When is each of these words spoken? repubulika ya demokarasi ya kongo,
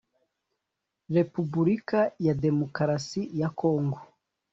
repubulika 1.15 2.11
ya 2.19 2.33
demokarasi 2.43 3.21
ya 3.39 3.49
kongo, 3.49 3.99